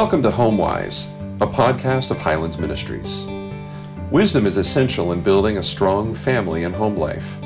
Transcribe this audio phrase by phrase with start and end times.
[0.00, 1.10] Welcome to HomeWise,
[1.42, 3.28] a podcast of Highlands Ministries.
[4.10, 7.36] Wisdom is essential in building a strong family and home life.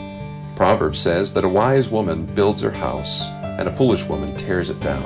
[0.54, 4.78] Proverbs says that a wise woman builds her house, and a foolish woman tears it
[4.78, 5.02] down.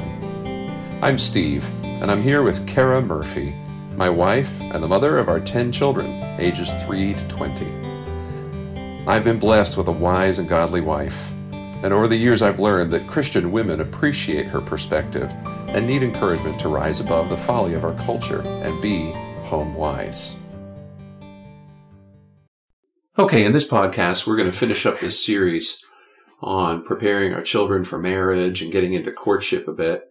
[1.03, 3.57] I'm Steve, and I'm here with Kara Murphy,
[3.97, 6.07] my wife and the mother of our 10 children,
[6.39, 9.07] ages 3 to 20.
[9.07, 11.33] I've been blessed with a wise and godly wife,
[11.83, 15.33] and over the years I've learned that Christian women appreciate her perspective
[15.69, 19.13] and need encouragement to rise above the folly of our culture and be
[19.45, 20.37] home wise.
[23.19, 25.83] Okay, in this podcast, we're going to finish up this series
[26.41, 30.11] on preparing our children for marriage and getting into courtship a bit.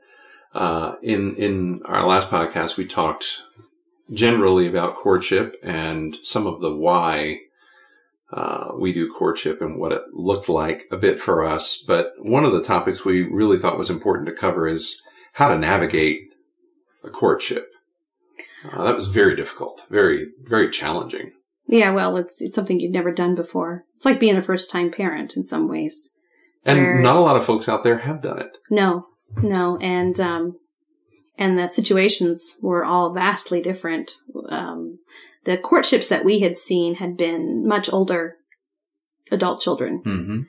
[0.53, 3.41] Uh, in in our last podcast, we talked
[4.11, 7.39] generally about courtship and some of the why
[8.31, 11.77] uh, we do courtship and what it looked like a bit for us.
[11.77, 15.01] But one of the topics we really thought was important to cover is
[15.37, 16.33] how to navigate
[17.03, 17.69] a courtship.
[18.65, 21.31] Uh, that was very difficult, very very challenging.
[21.67, 23.85] Yeah, well, it's it's something you've never done before.
[23.95, 26.09] It's like being a first time parent in some ways.
[26.65, 28.57] And not a lot of folks out there have done it.
[28.71, 29.05] No,
[29.43, 30.57] no, and um,
[31.37, 34.13] and the situations were all vastly different.
[34.49, 34.99] Um,
[35.43, 38.37] the courtships that we had seen had been much older
[39.31, 40.01] adult children.
[40.03, 40.41] Mm-hmm.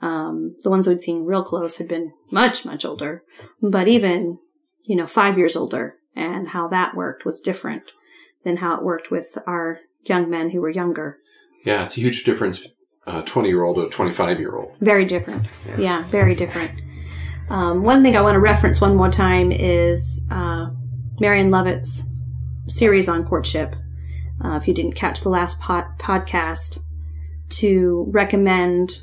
[0.00, 3.22] Um, the ones we'd seen real close had been much, much older,
[3.62, 4.38] but even,
[4.82, 7.84] you know, five years older and how that worked was different
[8.44, 11.18] than how it worked with our young men who were younger.
[11.64, 12.62] Yeah, it's a huge difference.
[13.06, 14.76] A twenty-year-old to a twenty-five-year-old.
[14.80, 15.46] Very different.
[15.66, 15.78] Yeah.
[15.78, 16.80] Yeah, very different.
[17.50, 20.70] Um, one thing I want to reference one more time is uh,
[21.20, 22.02] Marion Lovett's
[22.66, 23.74] series on courtship.
[24.42, 26.78] Uh, if you didn't catch the last pod- podcast,
[27.50, 29.02] to recommend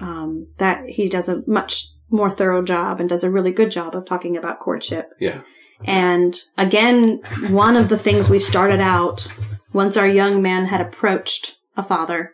[0.00, 3.94] um, that he does a much more thorough job and does a really good job
[3.94, 5.12] of talking about courtship.
[5.20, 5.42] Yeah,
[5.84, 7.20] And again,
[7.50, 9.28] one of the things we started out
[9.72, 12.32] once our young man had approached a father,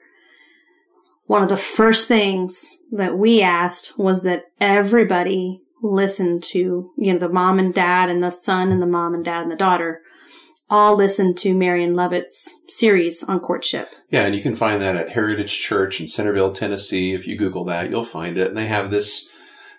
[1.26, 7.18] one of the first things that we asked was that everybody listen to, you know,
[7.18, 10.02] the mom and dad and the son and the mom and dad and the daughter
[10.70, 13.88] all listen to Marion Lovett's series on courtship.
[14.10, 17.12] yeah, and you can find that at Heritage Church in Centerville, Tennessee.
[17.12, 18.48] If you Google that, you'll find it.
[18.48, 19.28] And they have this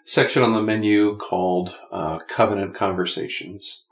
[0.05, 3.83] section on the menu called uh, Covenant Conversations.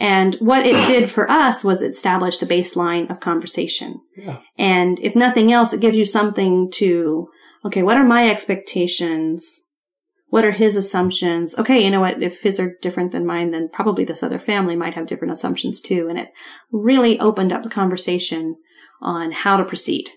[0.00, 4.00] And what it did for us was it established a baseline of conversation.
[4.16, 7.28] Yeah, And if nothing else, it gives you something to,
[7.64, 9.64] okay, what are my expectations?
[10.30, 11.56] What are his assumptions?
[11.58, 12.22] Okay, you know what?
[12.22, 15.80] If his are different than mine, then probably this other family might have different assumptions
[15.80, 16.06] too.
[16.08, 16.28] And it
[16.70, 18.56] really opened up the conversation
[19.00, 20.10] on how to proceed.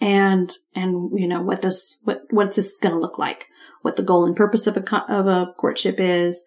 [0.00, 3.46] And, and, you know, what this, what, what's this going to look like?
[3.82, 6.44] What the goal and purpose of a, of a courtship is?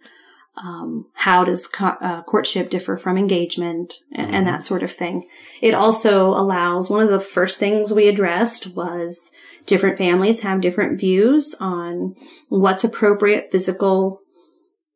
[0.57, 5.27] Um, how does co- uh, courtship differ from engagement and, and that sort of thing?
[5.61, 9.29] It also allows one of the first things we addressed was
[9.66, 12.16] different families have different views on
[12.49, 14.21] what's appropriate physical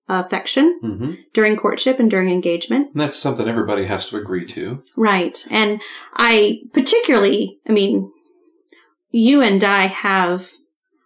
[0.08, 2.92] affection hmm during courtship and during engagement.
[2.92, 4.84] and that's something everybody has to agree to.
[4.98, 5.46] Right.
[5.52, 5.82] And
[6.16, 8.12] I particularly, I mean,
[9.12, 10.50] you and I have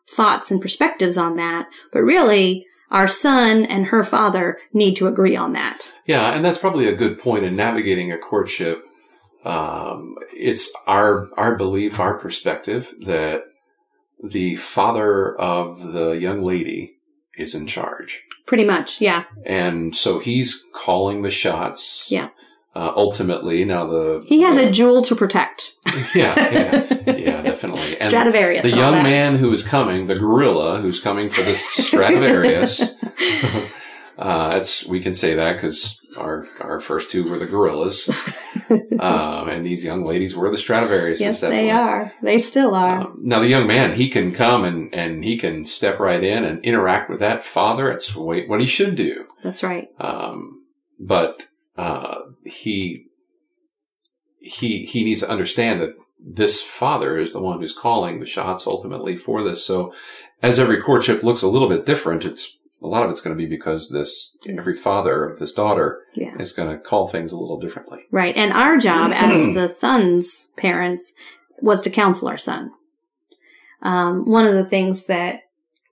[0.09, 5.35] thoughts and perspectives on that, but really our son and her father need to agree
[5.35, 5.91] on that.
[6.05, 8.83] Yeah, and that's probably a good point in navigating a courtship.
[9.43, 13.43] Um, it's our our belief, our perspective that
[14.23, 16.93] the father of the young lady
[17.35, 19.01] is in charge, Pretty much.
[19.01, 19.23] Yeah.
[19.45, 22.07] and so he's calling the shots.
[22.09, 22.29] Yeah.
[22.75, 25.73] Uh, ultimately, now the He has a jewel to protect.
[26.15, 27.41] yeah yeah yeah
[28.03, 28.63] and Stradivarius.
[28.63, 32.81] the young man who is coming, the gorilla who's coming for this Stradivarius.
[34.17, 38.09] uh, it's we can say that because our our first two were the gorillas,
[38.99, 41.19] um, and these young ladies were the Stradivarius.
[41.19, 42.13] yes, they are.
[42.21, 43.01] They still are.
[43.01, 46.43] Um, now the young man, he can come and and he can step right in
[46.43, 47.91] and interact with that father.
[47.91, 49.25] It's what he should do.
[49.43, 49.87] That's right.
[49.99, 50.63] Um,
[50.99, 51.47] but
[51.77, 53.07] uh, he
[54.39, 58.65] he he needs to understand that this father is the one who's calling the shots
[58.65, 59.65] ultimately for this.
[59.65, 59.93] So
[60.41, 63.41] as every courtship looks a little bit different, it's a lot of it's going to
[63.41, 66.35] be because this every father of this daughter Yeah.
[66.39, 67.99] is going to call things a little differently.
[68.11, 68.35] Right.
[68.35, 71.13] And our job as the son's parents
[71.61, 72.71] was to counsel our son.
[73.81, 75.41] Um, one of the things that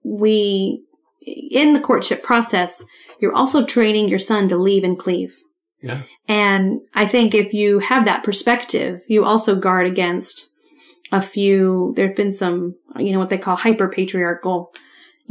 [0.04, 0.84] we,
[1.26, 2.84] in the courtship process,
[3.20, 5.40] you're also training your son to leave and cleave.
[5.82, 6.04] Yeah.
[6.28, 10.50] And I think if you have that perspective, you also guard against
[11.12, 14.74] a few, there have been some, you know, what they call hyper patriarchal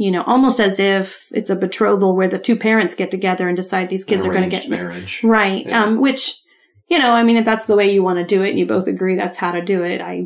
[0.01, 3.55] you know, almost as if it's a betrothal where the two parents get together and
[3.55, 5.21] decide these kids are going to get marriage.
[5.23, 5.63] Right.
[5.63, 5.83] Yeah.
[5.83, 6.41] Um, which,
[6.87, 8.65] you know, I mean, if that's the way you want to do it and you
[8.65, 10.25] both agree that's how to do it, I,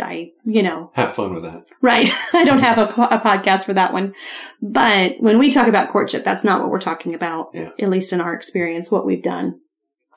[0.00, 1.64] I, you know, Have fun with that.
[1.80, 2.10] right.
[2.32, 2.82] I don't have a,
[3.14, 4.14] a podcast for that one.
[4.60, 7.70] But when we talk about courtship, that's not what we're talking about, Yeah.
[7.80, 9.60] at least in our experience, what we've done.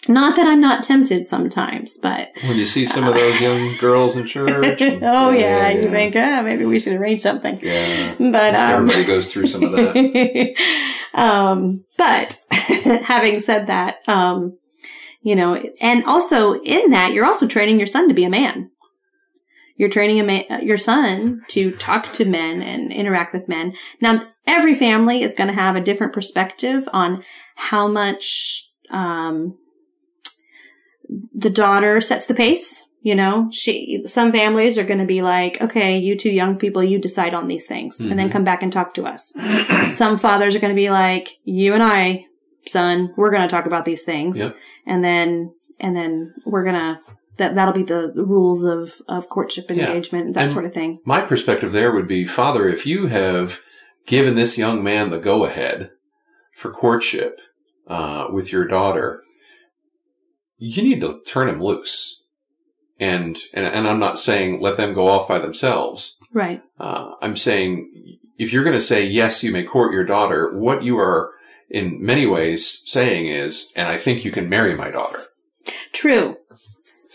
[0.08, 4.16] Not that I'm not tempted sometimes, but When you see some of those young girls
[4.16, 4.78] in church.
[5.02, 7.60] oh yeah, you think, ah, maybe we should arrange something.
[7.62, 8.14] Yeah.
[8.20, 10.56] But um, Everybody goes through some of that.
[11.14, 12.38] um, but
[13.04, 14.58] having said that, um,
[15.22, 18.70] you know, and also in that, you're also training your son to be a man.
[19.78, 23.74] You're training a ma- your son to talk to men and interact with men.
[24.02, 27.24] Now, every family is going to have a different perspective on
[27.56, 29.58] how much, um,
[31.34, 32.84] the daughter sets the pace.
[33.02, 36.84] You know, she, some families are going to be like, okay, you two young people,
[36.84, 38.34] you decide on these things and then Mhm.
[38.34, 39.34] come back and talk to us.
[39.90, 42.26] some fathers are going to be like, you and I,
[42.66, 44.40] son, we're going to talk about these things.
[44.40, 44.58] Yep.
[44.86, 47.00] And then, and then we're going to,
[47.38, 49.88] that, that'll be the, the rules of, of courtship and Yeah.
[49.88, 51.00] engagement, that And- sort of thing.
[51.06, 53.60] My perspective there would be, Father, if you have
[54.06, 55.92] given this young man the go ahead
[56.56, 57.40] for courtship
[57.88, 59.24] uh, with your daughter,
[60.58, 62.22] you need to turn him loose.
[63.00, 66.18] And, and and I'm not saying let them go off by themselves.
[66.34, 66.64] Right.
[66.80, 70.58] Uh, I'm saying if you're going to say yes, you may court your daughter.
[70.58, 71.32] What you are
[71.70, 75.26] in many ways saying is, and I think you can marry my daughter.
[75.94, 76.38] True.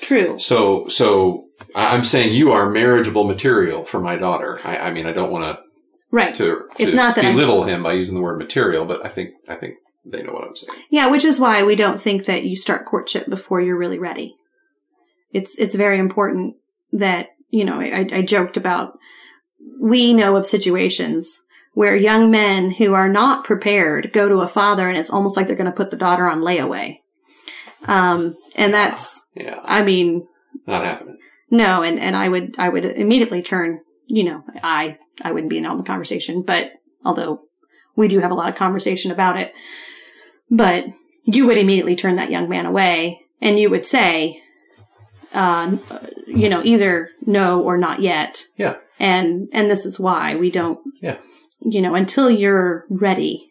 [0.03, 0.39] True.
[0.39, 4.61] So, so I'm saying you are marriageable material for my daughter.
[4.65, 5.63] I, I mean, I don't want to
[6.11, 6.35] Right.
[6.35, 9.31] to, to It's not that belittle him by using the word material, but I think,
[9.49, 10.79] I think they know what I'm saying.
[10.91, 14.37] Yeah, which is why we don't think that you start courtship before you're really ready.
[15.33, 16.57] It's it's very important
[16.93, 17.81] that you know.
[17.81, 18.99] I, I joked about
[19.81, 21.41] we know of situations
[21.75, 25.47] where young men who are not prepared go to a father, and it's almost like
[25.47, 26.99] they're going to put the daughter on layaway.
[27.85, 30.27] Um, and that's, Yeah, I mean,
[30.67, 31.19] not happening.
[31.51, 33.81] no, and and I would I would immediately turn.
[34.07, 36.73] You know, I I wouldn't be in on the conversation, but
[37.05, 37.41] although
[37.97, 39.53] we do have a lot of conversation about it,
[40.51, 40.85] but
[41.25, 44.43] you would immediately turn that young man away, and you would say,
[45.33, 45.77] uh,
[46.27, 48.45] you know, either no or not yet.
[48.57, 48.77] Yeah.
[48.99, 50.81] And and this is why we don't.
[51.01, 51.17] Yeah.
[51.61, 53.49] You know, until you're ready.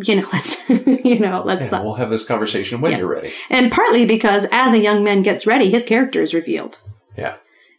[0.00, 2.98] You know, let's you know, let's Yeah, we'll have this conversation when Yeah.
[2.98, 3.32] you're ready.
[3.50, 6.80] And partly because as a young man gets ready, his character is revealed.
[7.16, 7.36] Yeah.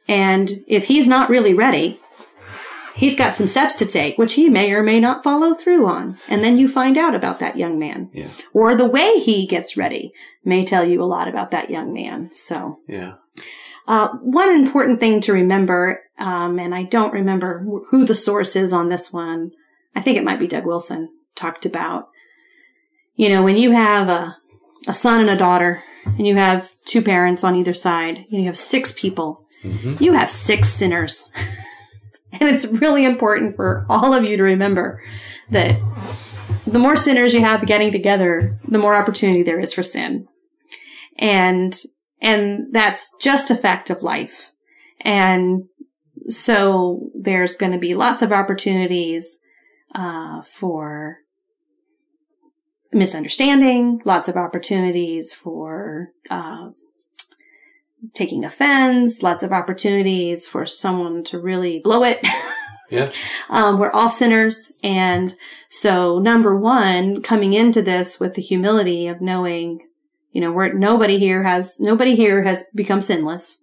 [0.07, 1.99] And if he's not really ready,
[2.95, 6.17] he's got some steps to take, which he may or may not follow through on.
[6.27, 8.09] And then you find out about that young man.
[8.13, 8.29] Yeah.
[8.53, 10.11] Or the way he gets ready
[10.43, 12.31] may tell you a lot about that young man.
[12.33, 13.13] So, Yeah.
[13.87, 18.73] uh, one important thing to remember, um, and I don't remember who the source is
[18.73, 19.51] on this one.
[19.95, 22.09] I think it might be Doug Wilson talked about.
[23.15, 24.37] You know, when you have a,
[24.87, 28.45] a son and a daughter, and you have two parents on either side, and you
[28.45, 31.29] have six people, hmm you have six sinners.
[32.31, 35.03] and it's really important for all of you to remember
[35.49, 35.79] that
[36.65, 40.27] the more sinners you have getting together, the more opportunity there is for sin.
[41.17, 41.75] And,
[42.21, 44.51] and that's just a fact of life.
[45.01, 45.63] And
[46.27, 49.39] so there's going to be lots of opportunities,
[49.95, 51.17] uh, for
[52.91, 56.69] misunderstanding, lots of opportunities for, uh,
[58.13, 62.25] taking offense, lots of opportunities for someone to really blow it.
[62.89, 63.11] Yeah.
[63.49, 64.71] Um, we're all sinners.
[64.83, 65.35] And
[65.69, 69.87] so number one, coming into this with the humility of knowing,
[70.31, 73.57] you know, we're, nobody here has, nobody here has become sinless.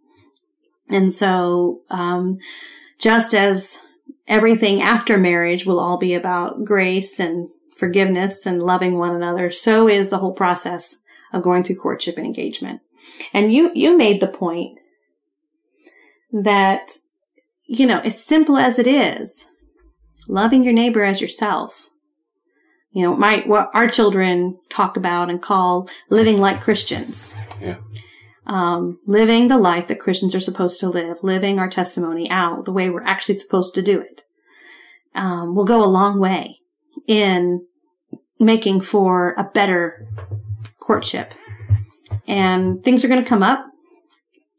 [0.88, 2.34] And so, um,
[2.98, 3.80] just as
[4.28, 9.88] everything after marriage will all be about grace and forgiveness and loving one another, so
[9.88, 10.96] is the whole process
[11.32, 12.80] of going through courtship and engagement.
[13.32, 14.78] And you, you made the point
[16.32, 16.98] that,
[17.66, 19.46] you know, as simple as it is,
[20.28, 21.88] loving your neighbor as yourself.
[22.90, 27.34] You know, my, what our children talk about and call living like Christians.
[27.60, 27.76] Yeah.
[28.46, 32.72] Um, living the life that Christians are supposed to live, living our testimony out the
[32.72, 34.22] way we're actually supposed to do it,
[35.16, 36.60] um, will go a long way
[37.08, 37.66] in
[38.38, 40.06] making for a better
[40.78, 41.34] courtship.
[42.28, 43.66] And things are going to come up.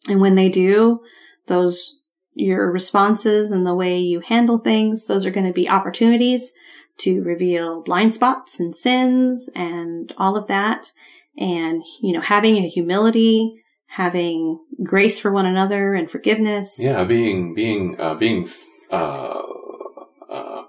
[0.09, 0.99] And when they do,
[1.47, 2.01] those,
[2.33, 6.51] your responses and the way you handle things, those are going to be opportunities
[6.99, 10.91] to reveal blind spots and sins and all of that.
[11.37, 16.77] And, you know, having a humility, having grace for one another and forgiveness.
[16.79, 17.03] Yeah.
[17.03, 18.49] Being, being, uh, being,
[18.91, 19.41] uh,
[20.29, 20.63] uh,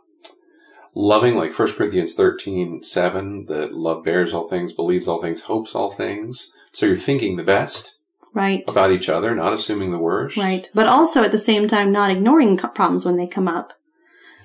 [0.94, 5.74] loving like 1 Corinthians 13, 7, that love bears all things, believes all things, hopes
[5.74, 6.50] all things.
[6.72, 7.94] So you're thinking the best
[8.34, 8.62] Right.
[8.68, 10.36] about each other, not assuming the worst.
[10.36, 10.70] Right.
[10.74, 13.72] But also at the same time, not ignoring problems when they come up.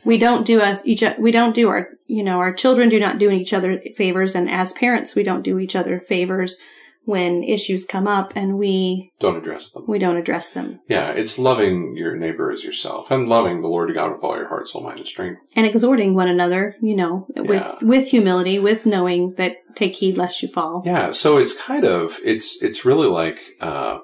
[0.04, 3.20] We don't do us each, we don't do our, you know, our children do not
[3.20, 4.36] do each other favors.
[4.36, 6.58] And as parents, we don't do each other favors
[7.06, 9.84] when issues come up and we, Don't address them.
[9.88, 13.94] we don't address them Yeah, it's loving your neighbor as yourself and loving the Lord
[13.94, 15.42] God with all your heart, soul, mind, and strength.
[15.56, 17.76] and exhorting one another, you know, with, Yeah.
[17.82, 20.82] with humility, with knowing that take heed lest you fall.
[20.86, 23.98] Yeah, so it's kind of it's it's really like uh,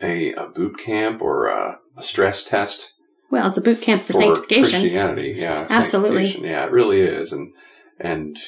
[0.00, 2.92] a, a boot camp or a, a stress test
[3.30, 4.80] Well, it's a boot camp for, sanctification.
[4.80, 5.34] Christianity.
[5.36, 6.44] Yeah, Absolutely.
[6.48, 7.32] Yeah, it really is.
[7.32, 7.52] And
[7.98, 8.38] and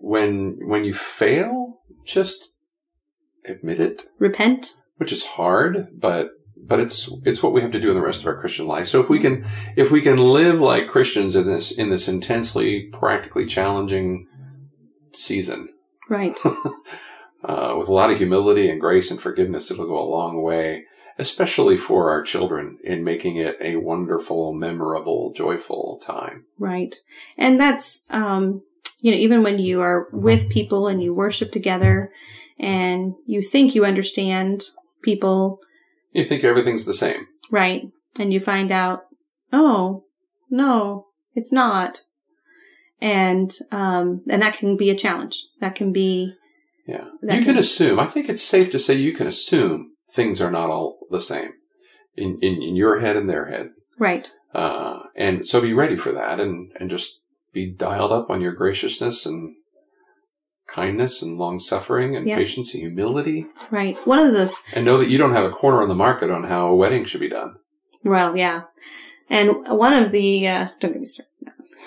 [0.00, 2.54] when when you fail, just
[3.48, 4.74] admit it, Repent.
[4.96, 8.20] which is hard, but but it's it's what we have to do in the rest
[8.20, 8.88] of our Christian life.
[8.88, 9.44] So if we can
[9.76, 14.26] if we can live like Christians in this in this intensely practically challenging
[15.12, 15.68] season,
[16.08, 16.38] Right.
[17.44, 20.84] uh, with a lot of humility and grace and forgiveness, it'll go a long way,
[21.18, 26.44] especially for our children in making it a wonderful, memorable, joyful time.
[26.58, 26.96] Right.
[27.36, 28.62] And that's, um,
[29.00, 32.10] you know, even when you are with people and you worship together
[32.58, 34.64] and you think you understand
[35.02, 35.60] people,
[36.12, 37.26] You think everything's the same.
[37.50, 37.82] right?
[38.18, 39.04] And you find out,
[39.52, 40.04] oh,
[40.50, 42.02] no, it's not.
[43.00, 45.44] And, um, and that can be a challenge.
[45.60, 46.34] That can be,
[46.86, 47.04] Yeah.
[47.22, 50.50] You can can- assume, I think it's safe to say you can assume things are
[50.50, 51.52] not all the same
[52.16, 53.70] in, in, in your head and their head.
[53.98, 54.30] right.
[54.54, 57.20] Uh, and so be ready for that and, and just
[57.52, 59.54] be dialed up on your graciousness and
[60.68, 62.36] kindness and long suffering and Yeah.
[62.36, 63.46] patience and humility.
[63.70, 63.96] Right.
[64.06, 66.44] One of the And know that you don't have a corner on the market on
[66.44, 67.56] how a wedding should be done.
[68.04, 68.62] Well, yeah.
[69.30, 71.24] And one of the, uh, don't get me started.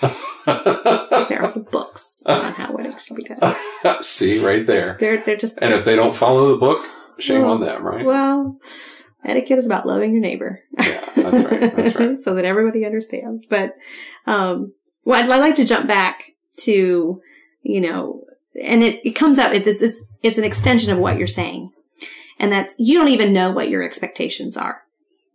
[0.45, 3.55] There are books on how weddings should be done.
[4.01, 4.97] See, right there.
[4.99, 6.83] They're, they're just, And if they don't follow the book,
[7.19, 8.03] shame Well, on them, right?
[8.05, 8.57] well,
[9.23, 10.61] etiquette is about loving your neighbor.
[10.79, 12.17] Yeah, that's right, that's right.
[12.25, 13.45] so that everybody understands.
[13.47, 13.75] But,
[14.25, 14.73] um,
[15.05, 17.21] well, I'd, I'd like to jump back to,
[17.61, 18.23] you know,
[18.61, 21.71] and it, it comes up, it, it's, it's, it's an extension of what you're saying.
[22.39, 24.81] And that's, you don't even know what your expectations are.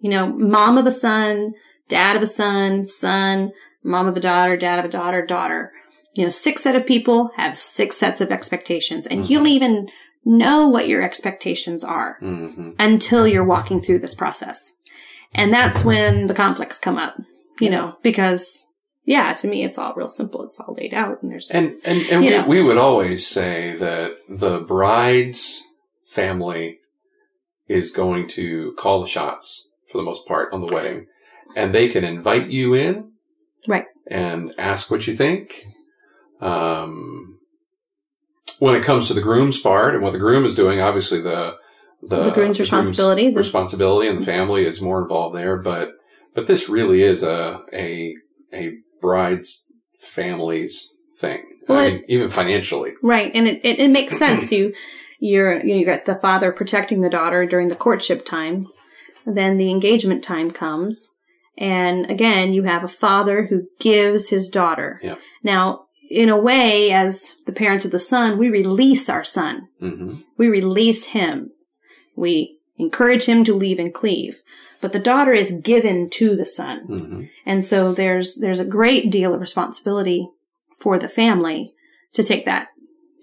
[0.00, 1.54] You know, mom of a son,
[1.88, 5.72] dad of a son, son, mom of a daughter, dad of a daughter, daughter.
[6.14, 9.88] You know, six set of people have six sets of expectations and you don't even
[10.24, 14.72] know what your expectations are hmm until you're walking through this process.
[15.32, 17.16] And that's when the conflicts come up,
[17.60, 18.66] you know, because
[19.06, 20.42] yeah, to me, it's all real simple.
[20.44, 22.46] It's all laid out and there's, And and, and we, know.
[22.46, 25.62] we would always say that the bride's
[26.10, 26.80] family
[27.68, 31.06] is going to call the shots for the most part on the wedding,
[31.56, 33.12] and they can invite you in,
[33.66, 33.86] Right.
[34.08, 35.64] and ask what you think.
[36.40, 37.38] Um,
[38.58, 41.56] when it comes to the groom's part and what the groom is doing, obviously the
[42.02, 45.90] the, The groom's responsibilities is- responsibility and the family is more involved there, but
[46.34, 48.14] but this really is a a
[48.52, 49.64] a bride's
[50.00, 51.42] family's thing.
[51.68, 52.92] Well, I mean, even financially.
[53.02, 53.30] right.
[53.34, 54.52] And it, it, it makes sense.
[54.52, 54.74] You,
[55.18, 58.68] you're, you know, you got the father protecting the daughter during the courtship time.
[59.26, 61.10] Then the engagement time comes.
[61.58, 65.00] And again, you have a father who gives his daughter.
[65.02, 65.16] Yeah.
[65.42, 69.68] Now, in a way, as the parents of the son, we release our son.
[69.80, 71.50] hmm We release him.
[72.16, 74.42] We encourage him to leave and cleave.
[74.80, 76.80] But the daughter is given to the son.
[76.80, 80.28] hmm And so there's there's a great deal of responsibility
[80.78, 81.72] for the family
[82.12, 82.68] to take that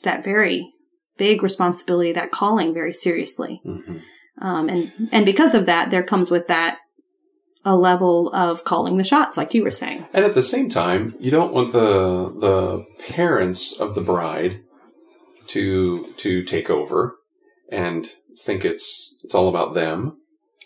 [0.03, 0.73] that very
[1.17, 3.61] big responsibility, that calling very seriously.
[3.63, 3.97] hmm
[4.41, 6.79] Um, and and because of that, there comes with that
[7.65, 10.05] a level of calling the shots, like you were saying.
[10.13, 14.61] And at the same time, you don't want the the parents of the bride
[15.47, 17.17] to to take over
[17.69, 18.09] and
[18.41, 20.17] think it's it's all about them.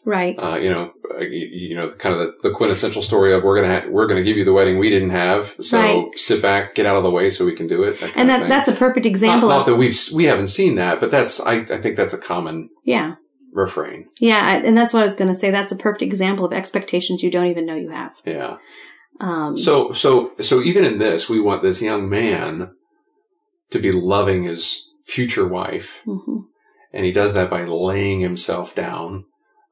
[0.05, 0.41] Right.
[0.41, 3.61] Uh, you know, uh, you, you know, kind of the, the quintessential story of we're
[3.61, 6.17] gonna ha- we're gonna give you the wedding we didn't have, so Right.
[6.17, 7.99] sit back, get out of the way, so we can do it.
[7.99, 11.01] that and that that's a perfect example not of that we've we haven't seen that,
[11.01, 13.15] but that's I I think that's a common yeah.
[13.51, 14.07] refrain.
[14.19, 15.51] Yeah, and that's what I was going to say.
[15.51, 18.13] That's a perfect example of expectations you don't even know you have.
[18.25, 18.57] Yeah.
[19.19, 22.69] Um, So so so even in this, we want this young man
[23.71, 26.45] to be loving his future wife, mhm.
[26.97, 29.23] And he does that by laying himself down,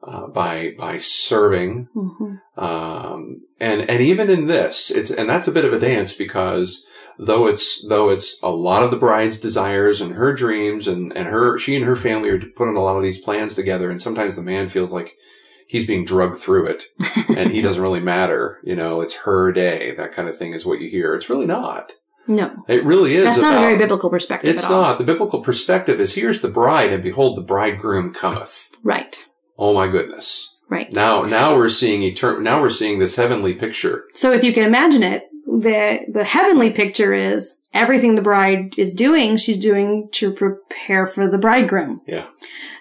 [0.01, 2.39] uh, by by serving, Mhm.
[2.57, 6.85] um, and and even in this, it's and that's a bit of a dance because
[7.17, 11.27] though it's though it's a lot of the bride's desires and her dreams and and
[11.27, 14.35] her she and her family are putting a lot of these plans together, and sometimes
[14.35, 15.11] the man feels like
[15.67, 16.83] he's being drugged through it
[17.35, 18.59] and he doesn't really matter.
[18.63, 19.95] You know, it's her day.
[19.97, 21.15] That kind of thing is what you hear.
[21.15, 21.93] It's really not.
[22.27, 24.81] No, It really is that's about, not a very biblical perspective It's at all.
[24.81, 24.97] not.
[24.97, 28.69] The biblical perspective is here's the bride and behold the bridegroom cometh.
[28.83, 29.23] Right.
[29.57, 30.55] Oh my goodness.
[30.69, 30.91] Right.
[30.91, 34.05] Now, now we're seeing etern- now we're seeing this heavenly picture.
[34.13, 38.93] So if you can imagine it, the the heavenly picture is everything the bride is
[38.93, 42.01] doing, she's doing to prepare for the bridegroom.
[42.07, 42.25] Yeah.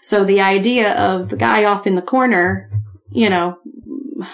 [0.01, 2.71] So the idea of the guy off in the corner,
[3.11, 3.59] you know,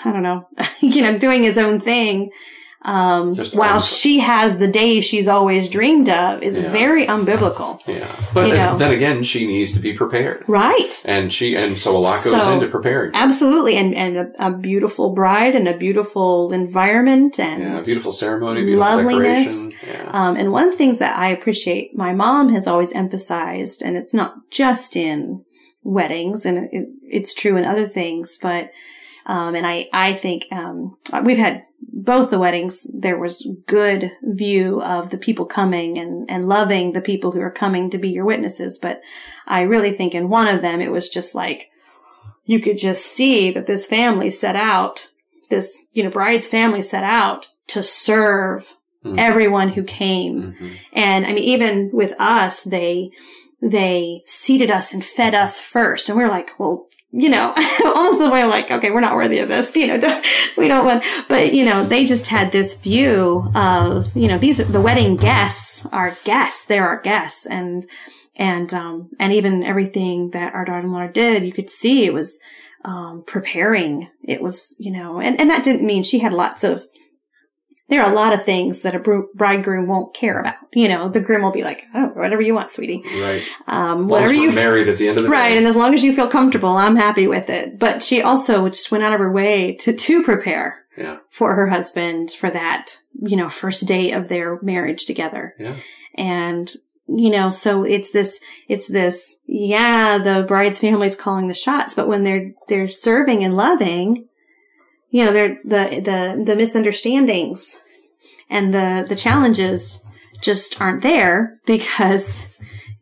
[0.05, 0.47] I don't know,
[0.81, 2.31] you know, doing his own thing,
[2.83, 6.71] um, Just while she has the day she's always dreamed of is Yeah.
[6.71, 7.79] very unbiblical.
[7.87, 8.07] Yeah.
[8.33, 8.79] But You know.
[8.79, 10.45] then again, she needs to be prepared.
[10.47, 11.03] Right.
[11.05, 13.13] And she, and so a lot goes So- into preparing.
[13.15, 13.77] Absolutely.
[13.77, 17.81] And, and a, a beautiful bride and a beautiful environment and Yeah.
[17.83, 19.69] Beautiful ceremony, beautiful Loveliness.
[19.87, 20.11] Yeah.
[20.13, 23.97] Um, and one of the things that I appreciate, my mom has always emphasized, and
[23.97, 25.45] it's not just in
[25.83, 28.71] weddings, and it, it's true in other things, but,
[29.27, 31.65] um, and I, I think, um, we've had
[32.03, 37.01] both the weddings, there was good view of the people coming and, and loving the
[37.01, 38.79] people who are coming to be your witnesses.
[38.79, 39.01] But
[39.47, 41.71] I really think in one of them, it was just like,
[42.45, 45.09] you could just see that this family set out,
[45.51, 49.19] this, you know, bride's family set out to serve Mhm.
[49.19, 50.55] everyone who came.
[50.61, 50.71] Mhm.
[50.93, 53.11] And I mean, even with us, they,
[53.63, 56.09] they seated us and fed us first.
[56.09, 57.53] And we were like, well, you know,
[57.85, 60.25] almost the way like, okay, we're not worthy of this, you know, don't-
[60.57, 64.59] we don't want, but you know, they just had this view of, you know, these,
[64.59, 66.65] the wedding guests are guests.
[66.67, 67.47] They're our guests.
[67.47, 67.87] And,
[68.37, 72.39] and, um, and even everything that our daughter-in-law did, you could see it was,
[72.85, 74.09] um, preparing.
[74.23, 76.85] It was, you know, and, and that didn't mean she had lots of,
[77.91, 80.55] there are a lot of things that a bridegroom won't care about.
[80.73, 83.03] You know, the groom will be like, oh, whatever you want, sweetie.
[83.21, 83.43] Right.
[83.67, 85.59] Um, As long as whatever you married at the end of the Right, day.
[85.59, 87.79] and as long as you feel comfortable, I'm happy with it.
[87.79, 91.19] But she also just went out of her way to to prepare Yeah.
[91.31, 95.55] for her husband for that, you know, first day of their marriage together.
[95.59, 95.77] Yeah.
[96.17, 96.71] And
[97.13, 98.39] you know, so it's this
[98.69, 103.57] it's this yeah, the bride's family's calling the shots, but when they're they're serving and
[103.57, 104.29] loving,
[105.11, 107.79] you know, they're the the the misunderstandings
[108.49, 110.03] and the the challenges
[110.41, 112.47] just aren't there because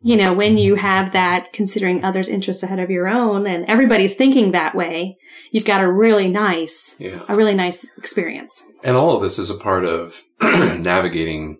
[0.01, 4.15] you know, when you have that considering others' interests ahead of your own and everybody's
[4.15, 5.17] thinking that way,
[5.51, 7.19] you've got a really nice, Yeah.
[7.27, 8.63] a really nice experience.
[8.81, 11.57] And all of this is a part of navigating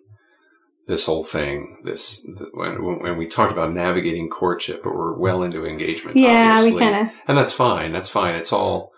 [0.86, 1.80] this whole thing.
[1.84, 6.16] This th- when when we talked about navigating courtship, but we're well into engagement.
[6.16, 7.92] Yeah, we kind of, and that's fine.
[7.92, 8.34] That's fine.
[8.36, 8.92] It's all.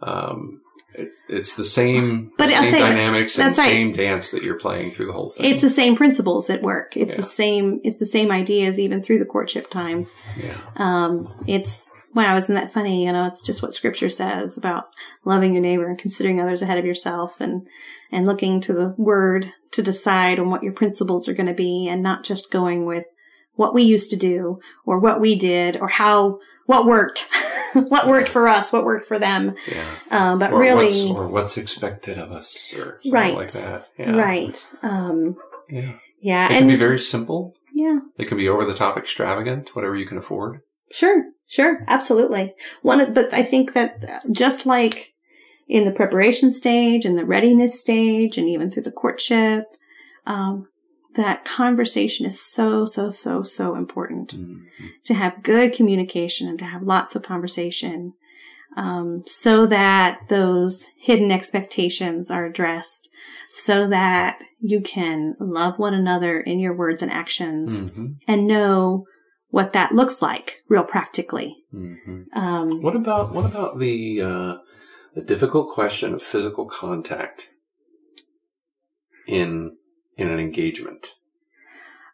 [0.00, 0.60] Um,
[0.98, 3.68] it, it's the same, But same say dynamics and right.
[3.68, 5.46] same dance that you're playing through the whole thing.
[5.46, 6.96] it's the same principles that work.
[6.96, 7.16] It's Yeah.
[7.16, 10.06] the same, it's the same ideas even through the courtship time.
[10.42, 13.04] yeah, Um, it's, wow, isn't that funny?
[13.06, 14.84] You know, it's just what scripture says about
[15.24, 17.66] loving your neighbor and considering others ahead of yourself and,
[18.12, 21.88] and looking to the word to decide on what your principles are going to be
[21.88, 23.04] and not just going with
[23.54, 27.26] what we used to do or what we did or how, what worked,
[27.88, 29.54] what worked for us, what worked for them.
[29.70, 29.84] yeah.
[30.10, 33.34] Um, but or really, what's, or what's expected of us, or something Right.
[33.34, 33.88] like that.
[33.98, 34.16] Yeah.
[34.16, 34.68] right.
[34.82, 35.36] Um,
[35.68, 35.92] Yeah.
[36.20, 36.46] yeah.
[36.46, 37.54] It and can be very simple.
[37.72, 37.98] yeah.
[38.18, 40.60] It can be over the top extravagant, whatever you can afford.
[40.90, 42.54] Sure, sure, absolutely.
[42.82, 45.12] One, of- but I think that uh, just like
[45.68, 49.64] in the preparation stage and the readiness stage, and even through the courtship,
[50.26, 50.68] um,
[51.16, 54.62] that conversation is so, so, so, so important Mhm.
[55.04, 58.12] to have good communication and to have lots of conversation,
[58.76, 63.08] um, so that those hidden expectations are addressed,
[63.52, 68.14] so that you can love one another in your words and actions Mhm.
[68.28, 69.06] and know
[69.48, 71.54] what that looks like real practically.
[71.74, 72.26] Mhm.
[72.34, 74.56] Um, What about what about the uh,
[75.14, 77.48] the difficult question of physical contact
[79.26, 79.76] in
[80.16, 81.14] in an engagement?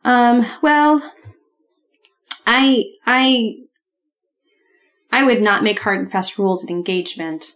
[0.04, 1.12] um, well,
[2.46, 3.54] I, I,
[5.12, 7.54] I would not make hard and fast rules at engagement.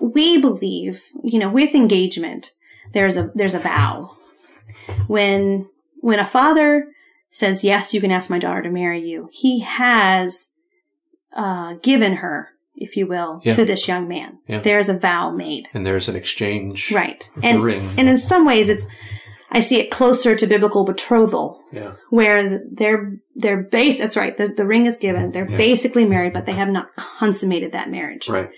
[0.00, 2.52] We believe, you know, with engagement,
[2.92, 4.16] there's a, there's a vow.
[5.08, 5.68] When,
[6.00, 6.86] when a father
[7.30, 10.48] says, yes, you can ask my daughter to marry you, he has,
[11.36, 13.56] uh, given her, if you will, Yeah.
[13.56, 14.38] to this young man.
[14.48, 14.60] Yeah.
[14.60, 15.68] There's a vow made.
[15.74, 17.28] And there's an exchange, Right.
[17.42, 17.62] And,
[17.98, 18.86] and in some ways it's,
[19.54, 24.48] I see it closer to biblical betrothal yeah, where they're, they're base, that's right, the,
[24.48, 25.30] the ring is given.
[25.30, 25.56] They're Yeah.
[25.56, 28.28] basically married, but they have not consummated that marriage.
[28.28, 28.50] right.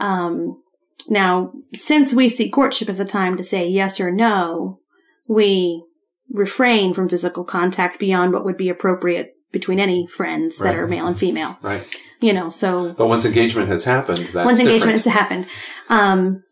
[0.00, 0.62] Um,
[1.08, 4.78] now, since we see courtship as a time to say yes or no,
[5.26, 5.82] we
[6.30, 11.06] refrain from physical contact beyond what would be appropriate between any friends that are male
[11.06, 11.58] and female.
[11.60, 11.82] Right.
[12.20, 15.46] You know, so But once engagement has happened, that's once engagement has happened.
[15.88, 16.44] Um,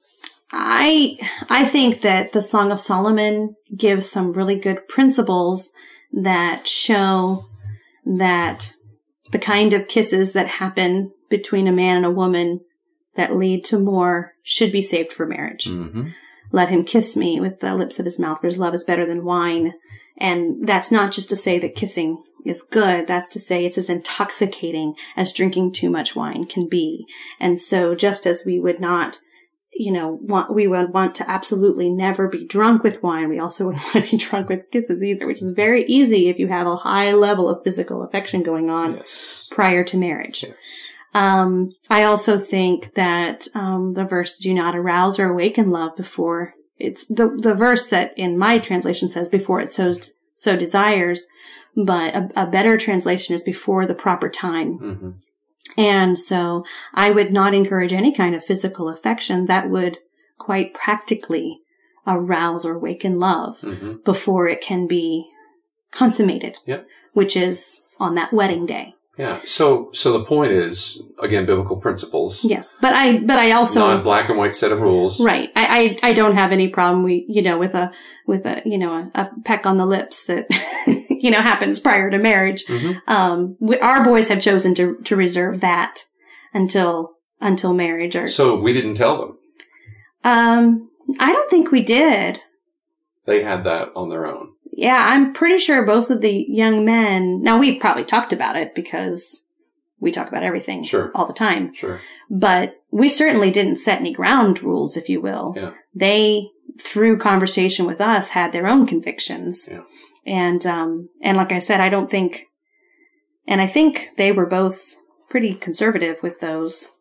[0.53, 5.73] I I think that the Song of Solomon gives some really good principles
[6.13, 7.47] that show
[8.05, 8.73] that
[9.31, 12.61] the kind of kisses that happen between a man and a woman
[13.15, 15.67] that lead to more should be saved for marriage.
[15.67, 16.13] Mhm.
[16.53, 19.07] Let him kiss me with the lips of his mouth, for his love is better
[19.07, 19.75] than wine.
[20.19, 23.07] And that's not just to say that kissing is good.
[23.07, 27.07] That's to say it's as intoxicating as drinking too much wine can be.
[27.39, 29.21] And so just as we would not,
[29.73, 33.67] you know, want, we would want to absolutely never be drunk with wine, we also
[33.67, 36.67] wouldn't want to be drunk with kisses either, which is very easy if you have
[36.67, 39.49] a high level of physical affection going on Yes.
[39.51, 40.43] prior to marriage.
[40.43, 40.55] Yes.
[41.13, 46.55] Um, I also think that um, the verse "Do not arouse or awaken love before
[46.79, 49.93] it's the the verse that in my translation says before it so
[50.37, 51.27] so desires,
[51.77, 54.79] but a, a better translation is before the proper time.
[54.79, 55.15] Mhm.
[55.77, 59.99] And so I would not encourage any kind of physical affection that would
[60.39, 61.61] quite practically
[62.07, 64.03] arouse or awaken love Mhm.
[64.05, 65.27] before it can be
[65.93, 66.87] consummated, Yep.
[67.13, 68.95] which is on that wedding day.
[69.19, 69.41] Yeah.
[69.45, 74.01] So, so the point is again biblical principles, Yes, but I but I also not
[74.01, 75.21] a black and white set of rules.
[75.21, 75.51] Right.
[75.55, 77.03] I, I, I don't have any problem.
[77.05, 77.93] We, you know, with a,
[78.27, 80.47] with a, you know, a, a peck on the lips that,
[81.23, 82.65] you know, happens prior to marriage.
[82.67, 83.01] Mhm.
[83.07, 86.05] Um, we, our boys have chosen to, to reserve that
[86.55, 89.39] until, until marriage or, So we didn't tell them;
[90.25, 92.41] um, I don't think we did.
[93.27, 94.49] they had that on their own.
[94.73, 98.75] Yeah, I'm pretty sure both of the young men, now we've probably talked about it
[98.75, 99.43] because
[99.99, 101.11] we talk about everything Sure.
[101.15, 101.75] all the time.
[101.75, 102.01] Sure.
[102.31, 105.53] but we certainly didn't set any ground rules, if you will.
[105.57, 105.73] Yeah.
[105.95, 106.49] They,
[106.81, 109.69] through conversation with us, had their own convictions.
[109.71, 109.83] Yeah.
[110.31, 112.47] And, um, and like I said, I don't think,
[113.49, 114.95] and I think they were both
[115.29, 116.93] pretty conservative with those,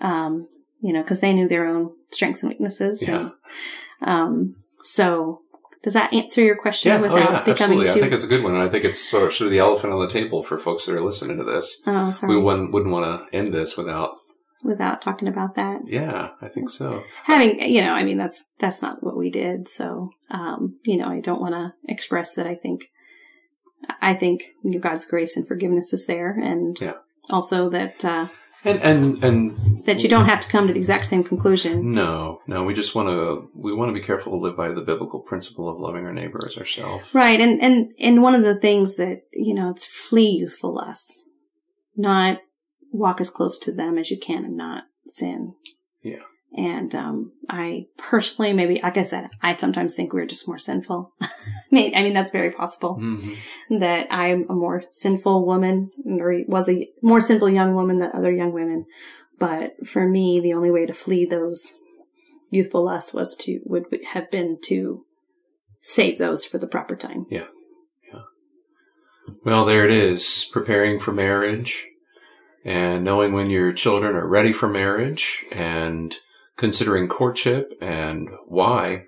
[0.00, 0.48] um,
[0.80, 3.02] you know, cause they knew their own strengths and weaknesses.
[3.02, 3.28] Yeah.
[4.00, 5.42] And, um, so
[5.82, 6.98] does that answer your question Yeah.
[6.98, 7.42] Oh, without yeah.
[7.44, 7.90] becoming Absolutely.
[7.90, 9.58] I think it's a good one, and I think it's sort of, sort of the
[9.58, 11.82] elephant on the table for folks that are listening to this.
[11.86, 14.16] oh, sorry, We wouldn't, wouldn't want to end this without.
[14.62, 15.80] Without talking about that?
[15.86, 17.02] Yeah, I think so.
[17.24, 21.08] having you know i mean that's that's not what we did so um you know
[21.08, 22.84] i don't want to express that i think
[24.00, 24.44] i think
[24.80, 26.94] god's grace and forgiveness is there and Yeah.
[27.30, 28.28] also that uh
[28.64, 32.38] And and and that you don't have to come to the exact same conclusion No,
[32.46, 32.62] no.
[32.68, 33.50] We just want to.
[33.66, 36.38] We want to be careful to live by the biblical principle of loving our neighbor
[36.46, 37.04] as ourselves.
[37.12, 41.08] right and and and one of the things that you know it's flee youthful lust
[41.96, 42.38] not
[42.92, 45.54] walk as close to them as you can and not sin
[46.02, 46.22] Yeah.
[46.56, 51.12] and um i personally maybe like i said i sometimes think we're just more sinful
[51.20, 51.28] I
[51.70, 53.32] mean, I mean that's very possible hmm
[53.70, 58.30] that I'm a more sinful woman or was a more sinful young woman than other
[58.30, 58.84] young women.
[59.38, 61.72] But for me, the only way to flee those
[62.50, 65.06] youthful lusts was to, would have been to
[65.80, 67.24] save those for the proper time.
[67.30, 67.46] Yeah.
[68.12, 68.20] Yeah.
[69.44, 70.46] Well, there it is.
[70.52, 71.86] Preparing for marriage,
[72.64, 76.14] and knowing when your children are ready for marriage, and
[76.56, 79.04] considering courtship and why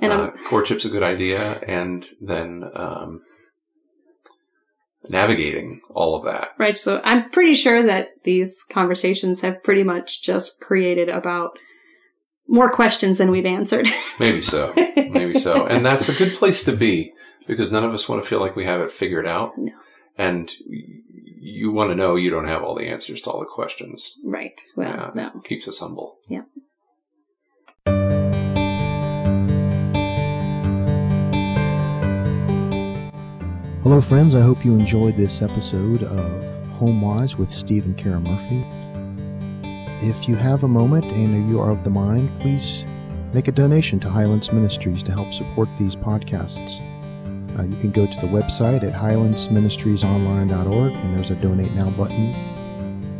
[0.00, 3.22] And uh, courtship's a good idea, and then um,
[5.08, 6.50] navigating all of that.
[6.58, 6.76] right.
[6.76, 11.58] So I'm pretty sure that these conversations have pretty much just created about
[12.48, 13.88] more questions than we've answered.
[14.18, 14.72] Maybe so.
[14.76, 15.66] Maybe so.
[15.66, 17.12] And that's a good place to be
[17.46, 19.52] because none of us want to feel like we have it figured out.
[19.56, 19.72] No.
[20.16, 20.52] And
[21.46, 24.14] you want to know you don't have all the answers to all the questions.
[24.24, 24.58] right.
[24.76, 25.30] Well, Yeah.
[25.34, 25.40] no.
[25.44, 26.16] Keeps us humble.
[26.28, 26.42] Yeah.
[33.82, 34.34] Hello, friends.
[34.34, 36.44] I hope you enjoyed this episode of
[36.78, 38.64] Homewise with Steve and Kara Murphy.
[40.06, 42.86] If you have a moment and you are of the mind, please
[43.34, 46.80] make a donation to Highlands Ministries to help support these podcasts.
[47.58, 52.34] Uh, you can go to the website at highlandsministriesonline.org and there's a donate now button.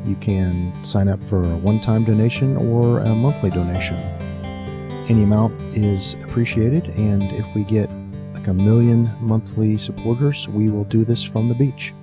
[0.06, 3.96] You can sign up for a one time donation or a monthly donation.
[5.08, 7.90] Any amount is appreciated, and if we get
[8.32, 11.94] like a million monthly supporters, we will do this from the beach.